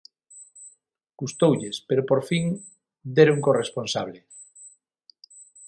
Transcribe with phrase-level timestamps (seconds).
[1.19, 2.45] Custoulles, pero, por fin,
[3.17, 4.19] deron co responsable.